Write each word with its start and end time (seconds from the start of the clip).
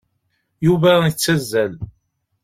Yuba 0.65 0.91
yettazzal. 1.05 1.73